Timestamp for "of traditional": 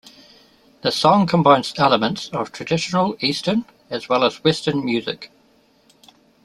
2.29-3.15